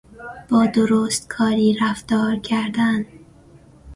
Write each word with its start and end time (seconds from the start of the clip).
با 0.49 0.65
درستکاری 0.65 1.77
رفتار 1.81 2.35
کردن 2.35 3.05